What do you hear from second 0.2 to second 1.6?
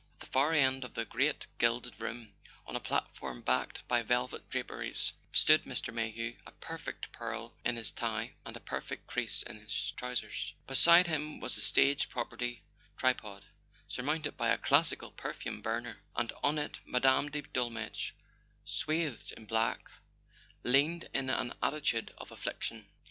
the far end of the great